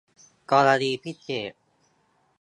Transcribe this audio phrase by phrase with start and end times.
[0.51, 1.53] กรณีพิเศษ